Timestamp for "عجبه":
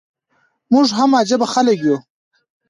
1.19-1.47